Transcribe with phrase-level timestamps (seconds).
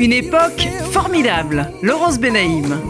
[0.00, 1.70] Une époque formidable.
[1.82, 2.80] Laurence Benaïm.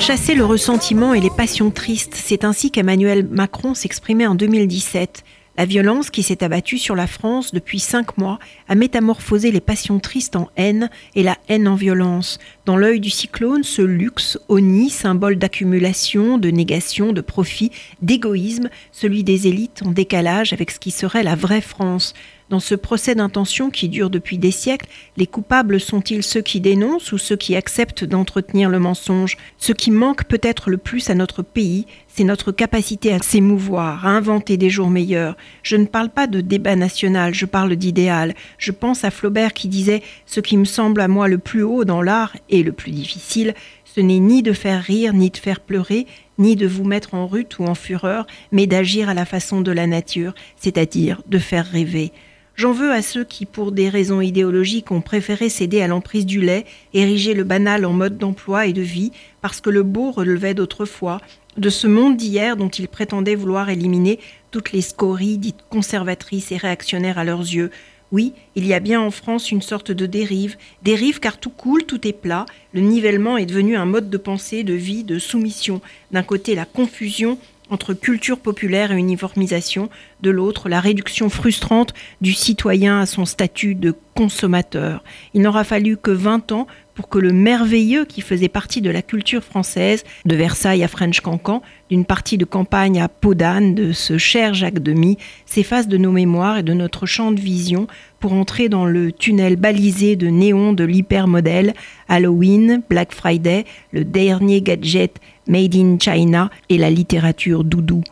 [0.00, 5.24] Chasser le ressentiment et les passions tristes, c'est ainsi qu'Emmanuel Macron s'exprimait en 2017.
[5.56, 8.38] La violence qui s'est abattue sur la France depuis cinq mois
[8.68, 12.38] a métamorphosé les passions tristes en haine et la haine en violence.
[12.64, 17.72] Dans l'œil du cyclone, ce luxe, oni, symbole d'accumulation, de négation, de profit,
[18.02, 22.14] d'égoïsme, celui des élites en décalage avec ce qui serait la vraie France.
[22.50, 24.88] Dans ce procès d'intention qui dure depuis des siècles,
[25.18, 29.36] les coupables sont-ils ceux qui dénoncent ou ceux qui acceptent d'entretenir le mensonge?
[29.58, 34.10] Ce qui manque peut-être le plus à notre pays, c'est notre capacité à s'émouvoir, à
[34.10, 35.36] inventer des jours meilleurs.
[35.62, 38.34] Je ne parle pas de débat national, je parle d'idéal.
[38.56, 41.84] Je pense à Flaubert qui disait Ce qui me semble à moi le plus haut
[41.84, 45.60] dans l'art et le plus difficile, ce n'est ni de faire rire, ni de faire
[45.60, 46.06] pleurer,
[46.38, 49.72] ni de vous mettre en rute ou en fureur, mais d'agir à la façon de
[49.72, 52.10] la nature, c'est-à-dire de faire rêver.
[52.58, 56.40] J'en veux à ceux qui, pour des raisons idéologiques, ont préféré céder à l'emprise du
[56.40, 60.54] lait, ériger le banal en mode d'emploi et de vie, parce que le beau relevait
[60.54, 61.20] d'autrefois,
[61.56, 64.18] de ce monde d'hier dont ils prétendaient vouloir éliminer
[64.50, 67.70] toutes les scories dites conservatrices et réactionnaires à leurs yeux.
[68.10, 71.84] Oui, il y a bien en France une sorte de dérive, dérive car tout coule,
[71.84, 75.80] tout est plat, le nivellement est devenu un mode de pensée, de vie, de soumission.
[76.10, 77.38] D'un côté la confusion
[77.70, 79.88] entre culture populaire et uniformisation,
[80.20, 85.04] de l'autre la réduction frustrante du citoyen à son statut de consommateur.
[85.34, 86.66] Il n'aura fallu que 20 ans
[86.98, 91.20] pour que le merveilleux qui faisait partie de la culture française, de Versailles à French
[91.20, 96.10] Cancan, d'une partie de campagne à Podane, de ce cher Jacques Demy, s'efface de nos
[96.10, 97.86] mémoires et de notre champ de vision
[98.18, 101.72] pour entrer dans le tunnel balisé de néons de l'hypermodèle,
[102.08, 108.02] Halloween, Black Friday, le dernier gadget Made in China et la littérature doudou.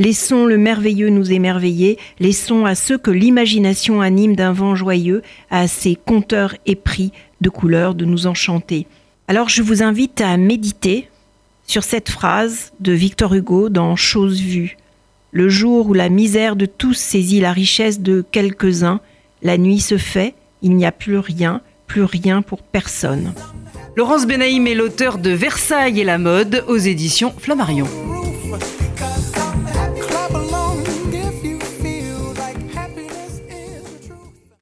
[0.00, 5.20] Laissons le merveilleux nous émerveiller, laissons à ceux que l'imagination anime d'un vent joyeux,
[5.50, 7.12] à ces conteurs épris
[7.42, 8.86] de couleurs, de nous enchanter.
[9.28, 11.10] Alors je vous invite à méditer
[11.66, 14.78] sur cette phrase de Victor Hugo dans Chose vue.
[15.32, 19.00] Le jour où la misère de tous saisit la richesse de quelques-uns,
[19.42, 20.32] la nuit se fait,
[20.62, 23.34] il n'y a plus rien, plus rien pour personne.
[23.96, 27.86] Laurence Benaïm est l'auteur de Versailles et la mode aux éditions Flammarion.